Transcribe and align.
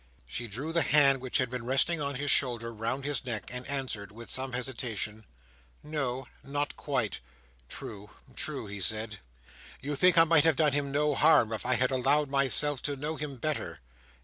She 0.25 0.47
drew 0.47 0.73
the 0.73 0.81
hand 0.81 1.21
which 1.21 1.37
had 1.37 1.51
been 1.51 1.63
resting 1.63 2.01
on 2.01 2.15
his 2.15 2.31
shoulder, 2.31 2.73
round 2.73 3.05
his 3.05 3.23
neck, 3.23 3.51
and 3.53 3.67
answered, 3.67 4.11
with 4.11 4.31
some 4.31 4.53
hesitation: 4.53 5.25
"No, 5.83 6.27
not 6.43 6.75
quite." 6.75 7.19
"True, 7.69 8.09
true!" 8.35 8.65
he 8.65 8.81
said; 8.81 9.19
"you 9.79 9.95
think 9.95 10.17
I 10.17 10.23
might 10.23 10.43
have 10.43 10.55
done 10.55 10.73
him 10.73 10.89
no 10.91 11.13
harm 11.13 11.53
if 11.53 11.67
I 11.67 11.75
had 11.75 11.91
allowed 11.91 12.29
myself 12.31 12.81
to 12.81 12.95
know 12.95 13.15
him 13.15 13.35
better?" 13.37 13.79